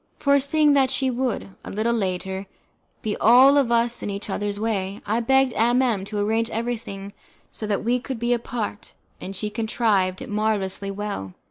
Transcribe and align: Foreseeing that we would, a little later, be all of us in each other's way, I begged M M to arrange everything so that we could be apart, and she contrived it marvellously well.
Foreseeing 0.17 0.73
that 0.73 0.97
we 0.99 1.11
would, 1.11 1.49
a 1.63 1.69
little 1.69 1.93
later, 1.93 2.47
be 3.03 3.15
all 3.17 3.55
of 3.55 3.71
us 3.71 4.01
in 4.01 4.09
each 4.09 4.31
other's 4.31 4.59
way, 4.59 4.99
I 5.05 5.19
begged 5.19 5.53
M 5.55 5.79
M 5.83 6.05
to 6.05 6.17
arrange 6.17 6.49
everything 6.49 7.13
so 7.51 7.67
that 7.67 7.83
we 7.83 7.99
could 7.99 8.17
be 8.17 8.33
apart, 8.33 8.95
and 9.21 9.35
she 9.35 9.51
contrived 9.51 10.19
it 10.19 10.27
marvellously 10.27 10.89
well. 10.89 11.35